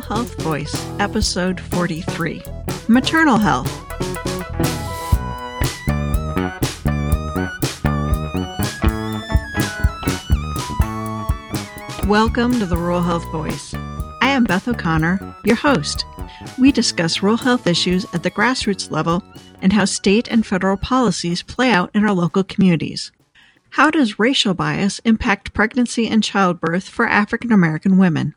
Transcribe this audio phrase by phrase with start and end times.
[0.00, 2.42] Health Voice, Episode 43
[2.88, 3.66] Maternal Health.
[12.06, 13.74] Welcome to the Rural Health Voice.
[14.22, 16.04] I am Beth O'Connor, your host.
[16.58, 19.22] We discuss rural health issues at the grassroots level
[19.60, 23.10] and how state and federal policies play out in our local communities.
[23.70, 28.34] How does racial bias impact pregnancy and childbirth for African American women?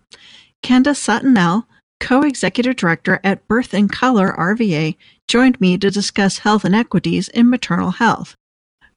[0.63, 1.67] Kenda Sutton-El,
[1.99, 4.95] co-executive director at Birth in Color RVA,
[5.27, 8.35] joined me to discuss health inequities in maternal health.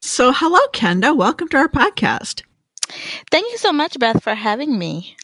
[0.01, 1.17] So, hello, Kenda.
[1.17, 2.43] Welcome to our podcast.
[3.31, 5.17] Thank you so much, Beth, for having me.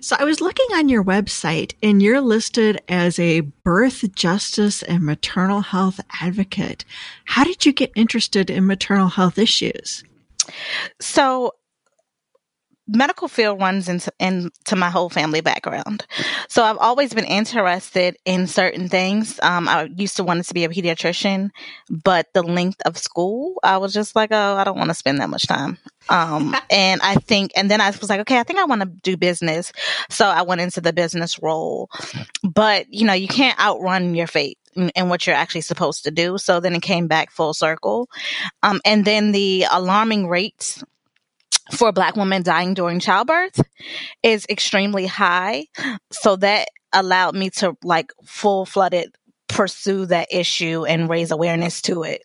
[0.00, 5.04] So I was looking on your website and you're listed as a birth justice and
[5.04, 6.84] maternal health advocate.
[7.24, 10.04] How did you get interested in maternal health issues?
[11.00, 11.54] So
[12.88, 16.06] medical field runs into, into my whole family background.
[16.48, 19.38] So I've always been interested in certain things.
[19.42, 21.50] Um, I used to want to be a pediatrician,
[21.90, 25.20] but the length of school, I was just like, oh, I don't want to spend
[25.20, 25.78] that much time.
[26.08, 28.88] Um, and I think, and then I was like, okay, I think I want to
[29.02, 29.72] do business.
[30.08, 31.90] So I went into the business role,
[32.42, 34.58] but you know, you can't outrun your fate
[34.94, 36.38] and what you're actually supposed to do.
[36.38, 38.08] So then it came back full circle.
[38.62, 40.82] Um, and then the alarming rates
[41.72, 43.60] for black women dying during childbirth
[44.22, 45.66] is extremely high.
[46.10, 49.14] So that allowed me to like full flooded
[49.48, 52.22] pursue that issue and raise awareness to it.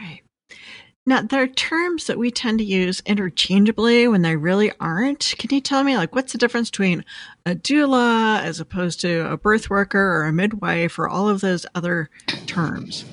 [0.00, 0.22] Right.
[1.06, 5.34] Now, there are terms that we tend to use interchangeably when they really aren't.
[5.38, 7.04] Can you tell me, like, what's the difference between
[7.44, 11.66] a doula as opposed to a birth worker or a midwife or all of those
[11.74, 12.10] other
[12.46, 13.04] terms?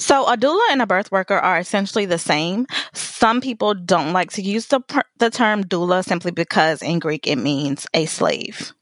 [0.00, 2.66] So a doula and a birth worker are essentially the same.
[2.94, 4.80] Some people don't like to use the
[5.18, 8.72] the term doula simply because in Greek it means a slave.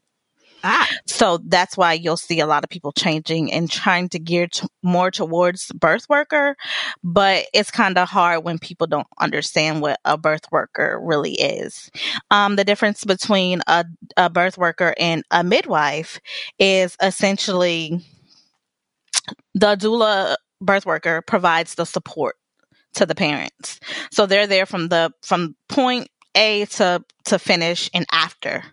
[0.63, 0.89] Ah.
[1.05, 4.67] So that's why you'll see a lot of people changing and trying to gear to
[4.81, 6.55] more towards birth worker,
[7.03, 11.89] but it's kind of hard when people don't understand what a birth worker really is.
[12.31, 13.85] Um, the difference between a,
[14.17, 16.19] a birth worker and a midwife
[16.59, 18.05] is essentially
[19.53, 22.35] the doula birth worker provides the support
[22.93, 23.79] to the parents.
[24.11, 28.63] So they're there from the from point A to to finish and after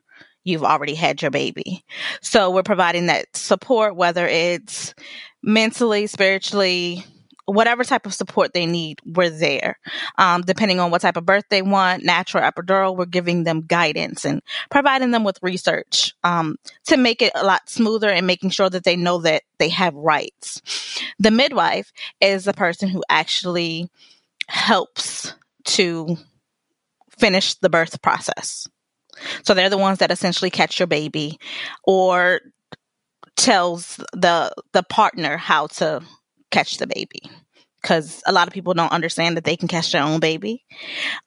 [0.45, 1.85] you've already had your baby.
[2.23, 4.95] So we're providing that support whether it's
[5.43, 7.05] mentally, spiritually,
[7.47, 9.79] whatever type of support they need, we're there.
[10.19, 14.25] Um, depending on what type of birth they want, natural, epidural, we're giving them guidance
[14.25, 18.69] and providing them with research um, to make it a lot smoother and making sure
[18.69, 20.61] that they know that they have rights.
[21.19, 23.89] The midwife is the person who actually
[24.49, 25.35] helps
[25.65, 26.17] to
[27.19, 28.69] finish the birth process.
[29.45, 31.39] So they're the ones that essentially catch your baby
[31.85, 32.41] or
[33.37, 36.03] tells the the partner how to
[36.57, 37.21] catch the baby
[37.83, 40.65] because a lot of people don't understand that they can catch their own baby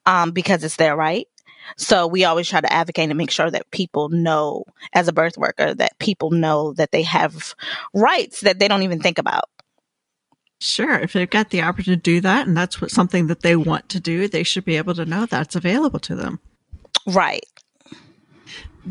[0.04, 1.28] um, because it's their right.
[1.76, 5.38] So we always try to advocate and make sure that people know, as a birth
[5.38, 7.54] worker, that people know that they have
[7.94, 9.44] rights that they don't even think about.
[10.60, 13.54] Sure, if they've got the opportunity to do that, and that's what something that they
[13.54, 16.40] want to do, they should be able to know that's available to them.
[17.06, 17.46] Right.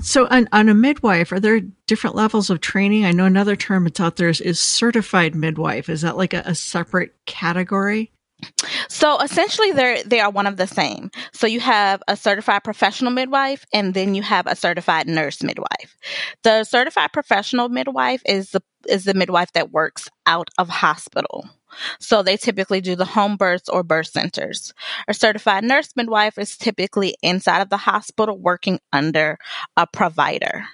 [0.02, 3.06] So, on, on a midwife, are there different levels of training?
[3.06, 5.90] I know another term that's out there is, is certified midwife.
[5.90, 8.12] Is that like a, a separate category?
[8.88, 11.12] So essentially, they they are one of the same.
[11.34, 15.98] So you have a certified professional midwife, and then you have a certified nurse midwife.
[16.44, 21.50] The certified professional midwife is the is the midwife that works out of hospital.
[22.00, 24.74] So they typically do the home births or birth centers.
[25.08, 29.38] A certified nurse midwife is typically inside of the hospital working under
[29.78, 30.66] a provider,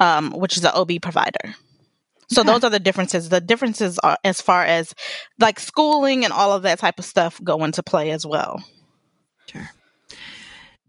[0.00, 1.54] um, which is an OB provider.
[2.28, 2.52] So okay.
[2.52, 3.28] those are the differences.
[3.28, 4.94] The differences are as far as
[5.38, 8.62] like schooling and all of that type of stuff go into play as well.
[9.46, 9.70] Sure.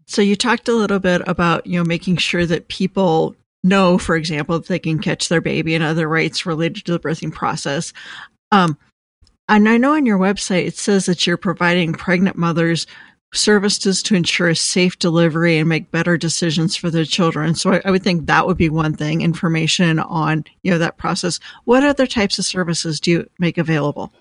[0.06, 3.34] So you talked a little bit about, you know, making sure that people
[3.64, 7.00] know, for example, that they can catch their baby and other rights related to the
[7.00, 7.92] birthing process.
[8.52, 8.78] Um,
[9.48, 12.86] and I know on your website it says that you're providing pregnant mothers
[13.36, 17.54] services to ensure a safe delivery and make better decisions for their children.
[17.54, 20.96] So I, I, would think that would be one thing, information on, you know, that
[20.96, 21.38] process.
[21.64, 24.12] What other types of services do you make available?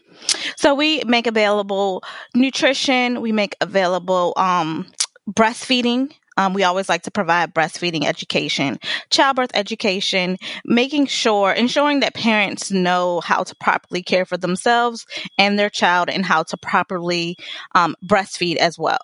[0.56, 2.04] So we make available
[2.34, 4.88] nutrition, we make available um
[5.30, 8.80] breastfeeding Um, we always like to provide breastfeeding education,
[9.10, 15.06] childbirth education, making sure, ensuring that parents know how to properly care for themselves
[15.38, 17.38] and their child and how to properly
[17.74, 19.00] um, breastfeed as well.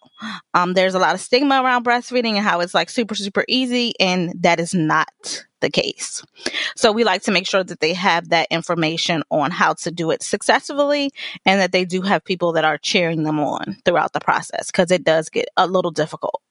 [0.54, 3.94] Um, there's a lot of stigma around breastfeeding and how it's like super, super easy,
[4.00, 6.24] and that is not the case.
[6.76, 10.12] So we like to make sure that they have that information on how to do
[10.12, 11.12] it successfully
[11.46, 14.92] and that they do have people that are cheering them on throughout the process because
[14.92, 16.42] it does get a little difficult.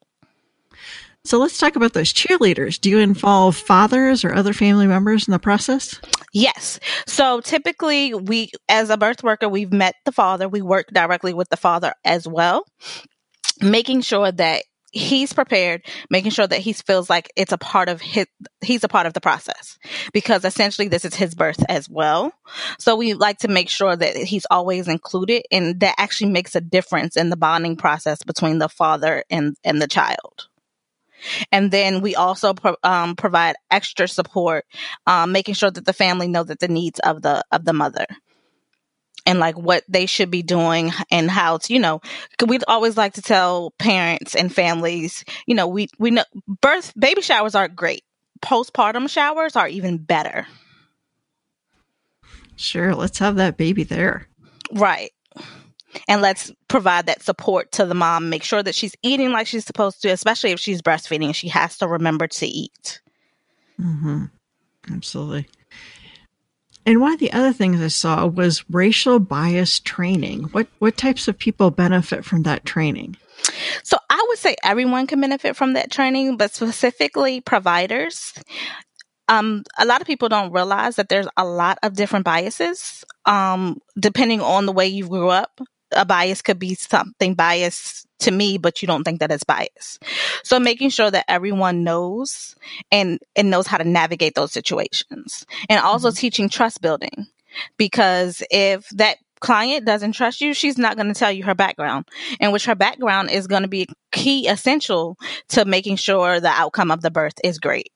[1.24, 2.80] So let's talk about those cheerleaders.
[2.80, 6.00] Do you involve fathers or other family members in the process?
[6.32, 6.80] Yes.
[7.06, 10.48] So typically, we, as a birth worker, we've met the father.
[10.48, 12.64] We work directly with the father as well,
[13.60, 14.62] making sure that
[14.92, 18.26] he's prepared making sure that he feels like it's a part of his
[18.60, 19.78] he's a part of the process
[20.12, 22.32] because essentially this is his birth as well
[22.78, 26.60] so we like to make sure that he's always included and that actually makes a
[26.60, 30.48] difference in the bonding process between the father and and the child
[31.52, 34.64] and then we also pro- um, provide extra support,
[35.06, 38.06] um, making sure that the family know that the needs of the of the mother
[39.26, 42.00] and like what they should be doing and how to, you know,
[42.46, 46.24] we'd always like to tell parents and families, you know, we we know
[46.60, 48.02] birth baby showers are great.
[48.42, 50.46] Postpartum showers are even better.
[52.56, 54.26] Sure, let's have that baby there.
[54.72, 55.10] Right
[56.08, 59.64] and let's provide that support to the mom make sure that she's eating like she's
[59.64, 63.00] supposed to especially if she's breastfeeding she has to remember to eat.
[63.80, 64.24] Mm-hmm.
[64.92, 65.48] absolutely.
[66.86, 70.44] And one of the other things i saw was racial bias training.
[70.52, 73.16] What what types of people benefit from that training?
[73.82, 78.34] So i would say everyone can benefit from that training but specifically providers
[79.30, 83.78] um, a lot of people don't realize that there's a lot of different biases um,
[83.98, 85.60] depending on the way you grew up
[85.92, 89.98] a bias could be something biased to me, but you don't think that it's bias.
[90.44, 92.54] So making sure that everyone knows
[92.92, 96.16] and, and knows how to navigate those situations and also mm-hmm.
[96.16, 97.26] teaching trust building
[97.76, 102.06] because if that client doesn't trust you, she's not going to tell you her background,
[102.40, 105.16] and which her background is going to be key essential
[105.48, 107.90] to making sure the outcome of the birth is great.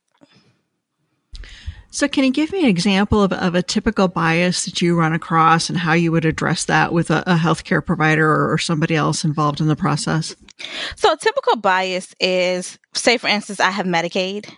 [1.94, 5.12] So, can you give me an example of, of a typical bias that you run
[5.12, 8.96] across and how you would address that with a, a healthcare provider or, or, somebody
[8.96, 10.34] else involved in the process?
[10.96, 14.52] So, a typical bias is, say, for instance, I have Medicaid,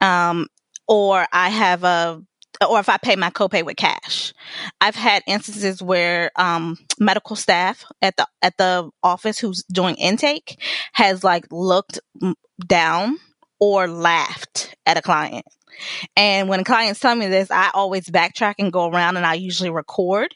[0.00, 0.46] um,
[0.86, 2.22] or I have a
[2.68, 4.32] or if I pay my copay with cash.
[4.80, 10.62] I've had instances where um, medical staff at the at the office who's doing intake
[10.92, 11.98] has like looked
[12.64, 13.18] down
[13.58, 15.44] or laughed at a client
[16.16, 19.70] and when clients tell me this, I always backtrack and go around and I usually
[19.70, 20.34] record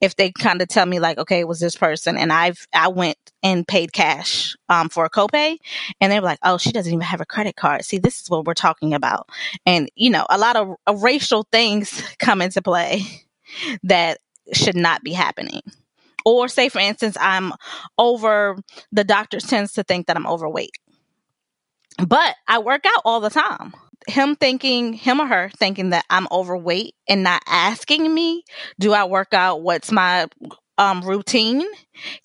[0.00, 2.16] if they kind of tell me like, okay, it was this person.
[2.16, 5.56] And I've, I went and paid cash, um, for a copay
[6.00, 7.84] and they were like, oh, she doesn't even have a credit card.
[7.84, 9.28] See, this is what we're talking about.
[9.66, 13.02] And, you know, a lot of, of racial things come into play
[13.82, 14.18] that
[14.52, 15.62] should not be happening.
[16.24, 17.52] Or say, for instance, I'm
[17.96, 18.56] over,
[18.92, 20.72] the doctor tends to think that I'm overweight.
[22.06, 23.72] But I work out all the time
[24.08, 28.44] him thinking, him or her thinking that I'm overweight and not asking me,
[28.78, 29.62] do I work out?
[29.62, 30.26] What's my
[30.78, 31.64] um, routine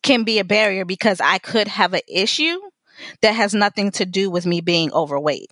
[0.01, 2.59] can be a barrier because I could have an issue
[3.21, 5.51] that has nothing to do with me being overweight,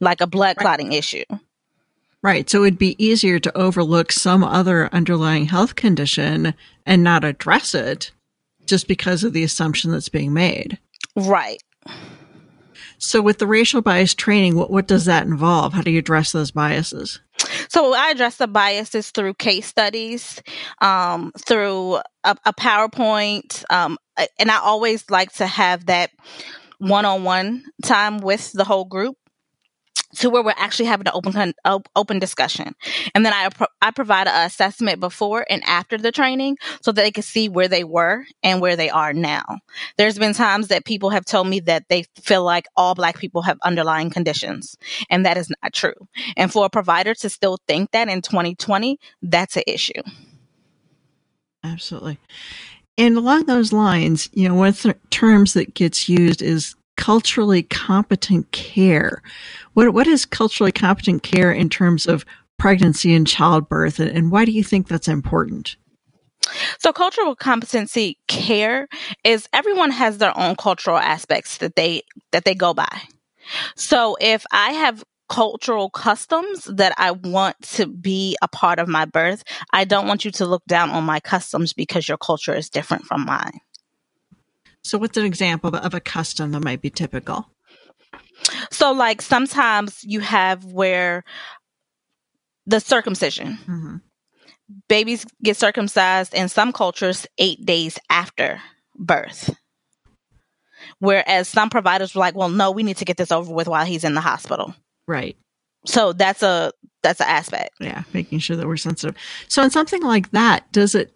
[0.00, 0.98] like a blood clotting right.
[0.98, 1.24] issue.
[2.22, 2.48] Right.
[2.48, 6.54] So it'd be easier to overlook some other underlying health condition
[6.86, 8.10] and not address it
[8.66, 10.78] just because of the assumption that's being made.
[11.14, 11.62] Right.
[13.04, 15.72] So with the racial bias training, what, what does that involve?
[15.72, 17.20] How do you address those biases?
[17.68, 20.42] So I address the biases through case studies,
[20.80, 23.98] um, through a, a PowerPoint, um,
[24.38, 26.10] and I always like to have that
[26.78, 29.16] one-on-one time with the whole group
[30.16, 31.54] to where we're actually having an open
[31.96, 32.74] open discussion,
[33.14, 33.48] and then I
[33.80, 37.68] I provide an assessment before and after the training so that they can see where
[37.68, 39.44] they were and where they are now.
[39.96, 43.42] There's been times that people have told me that they feel like all Black people
[43.42, 44.76] have underlying conditions,
[45.10, 46.08] and that is not true.
[46.36, 50.02] And for a provider to still think that in 2020, that's an issue.
[51.62, 52.18] Absolutely.
[52.96, 57.62] And along those lines, you know, one of the terms that gets used is culturally
[57.62, 59.22] competent care.
[59.74, 62.24] What, what is culturally competent care in terms of
[62.58, 65.76] pregnancy and childbirth, and, and why do you think that's important?
[66.78, 68.88] So cultural competency care
[69.24, 73.02] is everyone has their own cultural aspects that they that they go by.
[73.76, 79.04] So if I have cultural customs that I want to be a part of my
[79.04, 82.68] birth, I don't want you to look down on my customs because your culture is
[82.68, 83.60] different from mine.
[84.84, 87.48] So, what's an example of a custom that might be typical?
[88.70, 91.24] So, like, sometimes you have where
[92.66, 93.96] the circumcision, mm-hmm.
[94.88, 98.60] babies get circumcised in some cultures eight days after
[98.94, 99.56] birth.
[100.98, 103.84] Whereas some providers were like, well, no, we need to get this over with while
[103.86, 104.74] he's in the hospital.
[105.08, 105.36] Right.
[105.86, 106.72] So that's a
[107.02, 107.70] that's an aspect.
[107.80, 109.16] Yeah, making sure that we're sensitive.
[109.48, 111.14] So in something like that, does it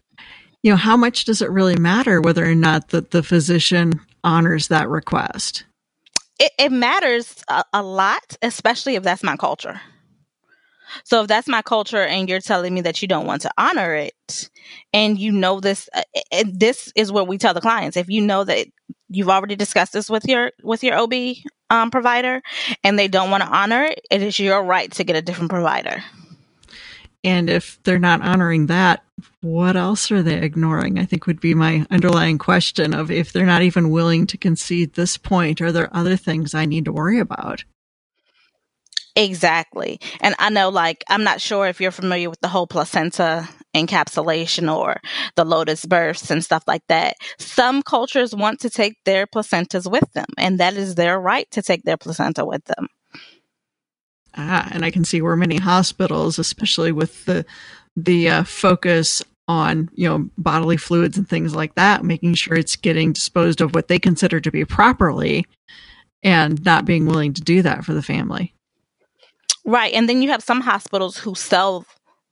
[0.63, 4.69] you know, how much does it really matter whether or not that the physician honors
[4.69, 5.65] that request?
[6.39, 9.81] It, it matters a, a lot, especially if that's my culture.
[11.05, 13.95] So if that's my culture and you're telling me that you don't want to honor
[13.95, 14.51] it
[14.93, 18.23] and you know this uh, and this is what we tell the clients if you
[18.23, 18.67] know that
[19.09, 21.13] you've already discussed this with your with your OB
[21.71, 22.43] um, provider
[22.85, 25.51] and they don't want to honor it it is your right to get a different
[25.51, 26.03] provider.
[27.25, 29.03] And if they're not honoring that,
[29.41, 30.99] what else are they ignoring?
[30.99, 34.95] I think would be my underlying question of if they're not even willing to concede
[34.95, 37.65] this point, are there other things I need to worry about?
[39.17, 40.01] Exactly.
[40.21, 44.73] And I know, like, I'm not sure if you're familiar with the whole placenta encapsulation
[44.73, 45.01] or
[45.35, 47.17] the lotus births and stuff like that.
[47.39, 51.63] Some cultures want to take their placentas with them, and that is their right to
[51.63, 52.87] take their placenta with them.
[54.37, 57.45] Ah, and I can see where many hospitals, especially with the
[57.97, 62.77] the uh, focus on you know bodily fluids and things like that, making sure it's
[62.77, 65.47] getting disposed of what they consider to be properly,
[66.23, 68.55] and not being willing to do that for the family.
[69.65, 71.85] Right, and then you have some hospitals who sell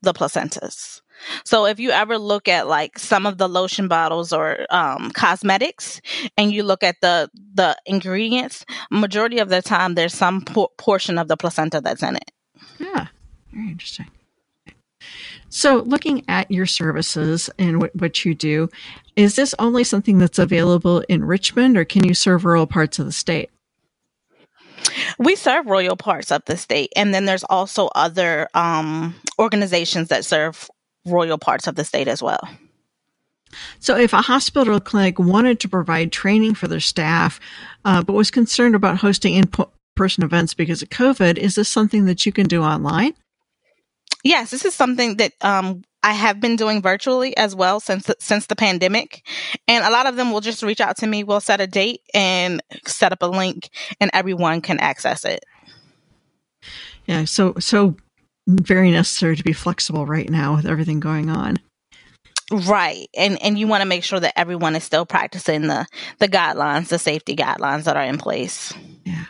[0.03, 1.01] the placentas.
[1.45, 6.01] So if you ever look at like some of the lotion bottles or um, cosmetics,
[6.37, 11.19] and you look at the the ingredients, majority of the time there's some por- portion
[11.19, 12.31] of the placenta that's in it.
[12.79, 13.09] Yeah,
[13.53, 14.07] very interesting.
[15.49, 18.69] So, looking at your services and what, what you do,
[19.15, 23.07] is this only something that's available in Richmond, or can you serve rural parts of
[23.07, 23.51] the state?
[25.19, 30.25] We serve rural parts of the state, and then there's also other um, organizations that
[30.25, 30.69] serve
[31.07, 32.49] royal parts of the state as well.
[33.79, 37.41] So, if a hospital clinic wanted to provide training for their staff,
[37.85, 39.51] uh, but was concerned about hosting in
[39.95, 43.15] person events because of COVID, is this something that you can do online?
[44.25, 48.47] Yes, this is something that um, I have been doing virtually as well since since
[48.47, 49.27] the pandemic,
[49.69, 51.23] and a lot of them will just reach out to me.
[51.23, 53.71] We'll set a date and set up a link,
[54.01, 55.45] and everyone can access it.
[57.07, 57.97] Yeah, so so
[58.47, 61.59] very necessary to be flexible right now with everything going on.
[62.53, 63.09] Right.
[63.17, 65.85] And and you want to make sure that everyone is still practicing the
[66.19, 68.73] the guidelines, the safety guidelines that are in place.
[69.05, 69.25] Yeah.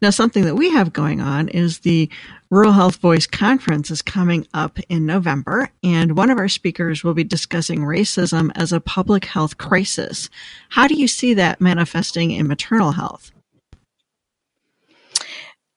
[0.00, 2.08] Now something that we have going on is the
[2.48, 7.14] Rural Health Voice Conference is coming up in November, and one of our speakers will
[7.14, 10.30] be discussing racism as a public health crisis.
[10.68, 13.32] How do you see that manifesting in maternal health?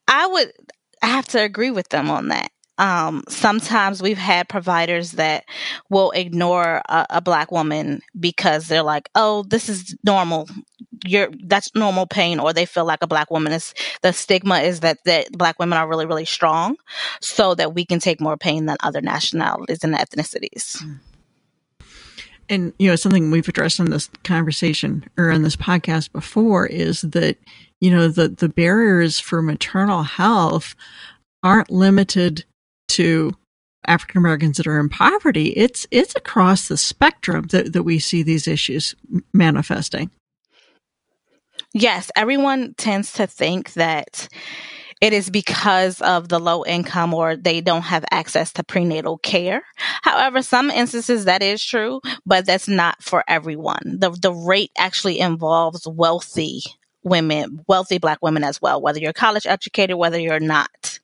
[0.07, 0.51] I would
[1.01, 5.45] I have to agree with them on that um, sometimes we've had providers that
[5.89, 10.49] will ignore a, a, black woman because they're like, "Oh, this is normal.
[11.05, 14.79] You're that's normal pain," or they feel like a black woman is the stigma is
[14.79, 16.75] that that black women are really really strong,
[17.21, 20.81] so that we can take more pain than other nationalities and ethnicities.
[22.49, 27.01] And you know, something we've addressed in this conversation or in this podcast before is
[27.01, 27.37] that
[27.79, 30.75] you know the the barriers for maternal health
[31.43, 32.45] aren't limited
[32.93, 33.31] to
[33.85, 38.23] African Americans that are in poverty, it's it's across the spectrum that, that we see
[38.23, 38.95] these issues
[39.33, 40.09] manifesting.
[41.73, 44.27] Yes, everyone tends to think that
[45.01, 49.61] it is because of the low income or they don't have access to prenatal care.
[50.01, 53.97] However, some instances that is true, but that's not for everyone.
[53.99, 56.61] The the rate actually involves wealthy
[57.03, 60.99] women, wealthy black women as well, whether you're college educated, whether you're not.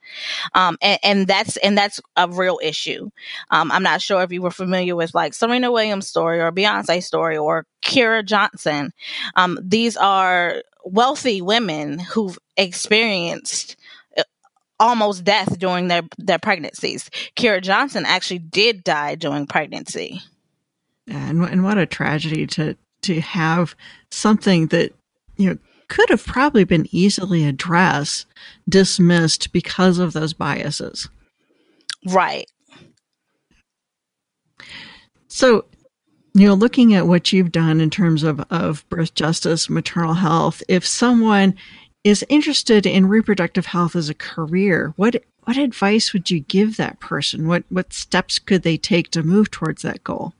[0.54, 3.10] Um, and, and, that's, and that's a real issue.
[3.52, 7.06] Um, I'm not sure if you were familiar with like Serena Williams story or Beyonce's
[7.06, 8.92] story or Kira Johnson.
[9.36, 13.76] Um, these are wealthy women who've experienced
[14.18, 14.24] uh,
[14.80, 17.10] almost death during their, their pregnancies.
[17.36, 20.22] Kira Johnson actually did die during pregnancy.
[21.06, 23.76] Yeah, And, and what a tragedy to, to have
[24.12, 24.94] something that,
[25.38, 25.58] you know,
[25.90, 28.26] could have probably been easily addressed,
[28.68, 31.10] dismissed because of those biases.
[32.08, 32.50] Right.
[35.28, 35.66] So,
[36.34, 40.64] you know, looking at what you've done in terms of, of birth justice, maternal health,
[40.68, 41.56] if someone
[42.04, 47.00] is interested in reproductive health as a career, what what advice would you give that
[47.00, 47.48] person?
[47.48, 50.34] What what steps could they take to move towards that goal?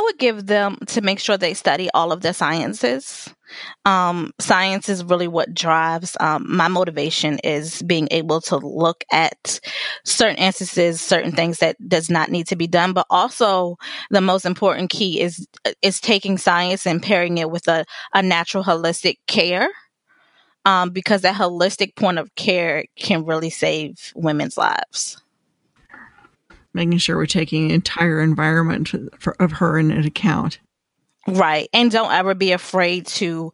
[0.00, 3.28] I would give them to make sure they study all of the sciences.
[3.84, 9.60] Um, science is really what drives um, my motivation is being able to look at
[10.06, 13.76] certain instances, certain things that does not need to be done, but also
[14.10, 15.46] the most important key is
[15.82, 19.68] is taking science and pairing it with a, a natural holistic care.
[20.64, 25.20] Um, because that holistic point of care can really save women's lives
[26.74, 30.58] making sure we're taking the entire environment for, of her in account.
[31.26, 31.68] Right.
[31.72, 33.52] And don't ever be afraid to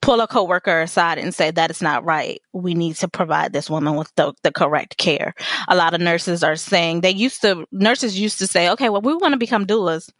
[0.00, 2.40] pull a coworker aside and say that is not right.
[2.52, 5.34] We need to provide this woman with the, the correct care.
[5.68, 9.00] A lot of nurses are saying they used to nurses used to say, okay, well
[9.00, 10.10] we want to become doulas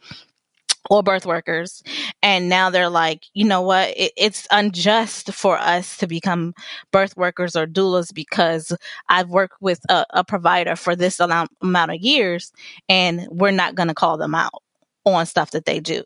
[0.88, 1.82] or birth workers.
[2.22, 3.90] And now they're like, you know what?
[3.96, 6.54] It, it's unjust for us to become
[6.90, 8.72] birth workers or doulas because
[9.08, 12.52] I've worked with a, a provider for this amount, amount of years
[12.88, 14.62] and we're not going to call them out
[15.04, 16.02] on stuff that they do.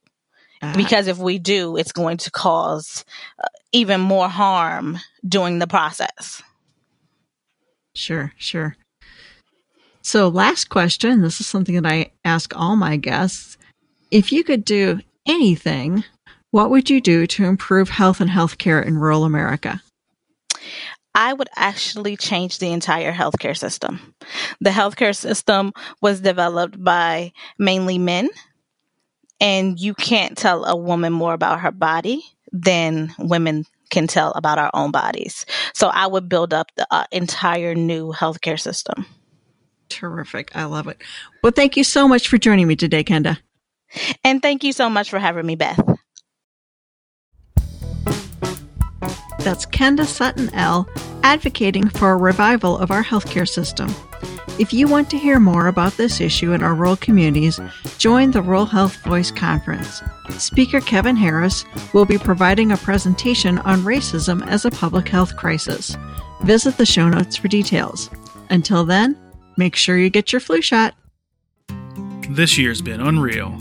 [0.63, 0.77] Uh-huh.
[0.77, 3.05] Because if we do, it's going to cause
[3.43, 6.43] uh, even more harm during the process.
[7.95, 8.77] Sure, sure.
[10.03, 11.23] So, last question.
[11.23, 13.57] This is something that I ask all my guests.
[14.15, 16.05] If you could do anything,
[16.53, 19.83] what would you do to improve health and healthcare in rural America?
[21.17, 24.15] I would actually change the entire healthcare system.
[24.61, 28.29] The healthcare system was developed by mainly men,
[29.41, 34.59] and you can't tell a woman more about her body than women can tell about
[34.59, 35.45] our own bodies.
[35.73, 39.07] So I would build up the uh, entire new healthcare system.
[39.89, 40.55] Terrific.
[40.55, 41.03] I love it.
[41.43, 43.39] Well, thank you so much for joining me today, Kenda.
[44.25, 45.79] And thank you so much for having me, Beth.
[49.41, 50.89] That's Kenda Sutton-El
[51.23, 53.95] advocating for a revival of our healthcare system.
[54.59, 57.59] If you want to hear more about this issue in our rural communities,
[57.99, 60.01] join the Rural Health Voice Conference.
[60.39, 65.97] Speaker Kevin Harris will be providing a presentation on racism as a public health crisis.
[66.45, 68.09] Visit the show notes for details.
[68.49, 69.19] Until then,
[69.57, 70.95] make sure you get your flu shot.
[72.31, 73.59] This year's been unreal.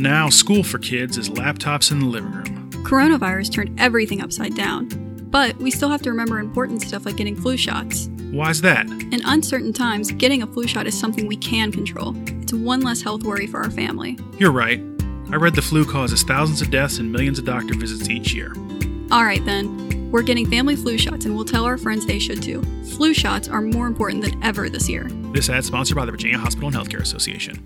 [0.00, 2.70] Now, school for kids is laptops in the living room.
[2.84, 4.88] Coronavirus turned everything upside down.
[5.30, 8.08] But we still have to remember important stuff like getting flu shots.
[8.30, 8.86] Why's that?
[8.86, 12.14] In uncertain times, getting a flu shot is something we can control.
[12.40, 14.18] It's one less health worry for our family.
[14.38, 14.80] You're right.
[15.32, 18.54] I read the flu causes thousands of deaths and millions of doctor visits each year.
[19.12, 20.10] All right, then.
[20.10, 22.62] We're getting family flu shots, and we'll tell our friends they should too.
[22.96, 25.08] Flu shots are more important than ever this year.
[25.34, 27.62] This ad sponsored by the Virginia Hospital and Healthcare Association.